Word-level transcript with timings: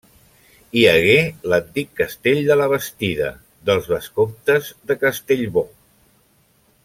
Hi 0.79 0.85
hagué 0.91 1.17
l'antic 1.53 1.91
castell 1.99 2.41
de 2.47 2.57
la 2.61 2.69
Bastida, 2.71 3.29
dels 3.71 3.91
vescomtes 3.93 4.71
de 4.93 4.99
Castellbò. 5.05 5.67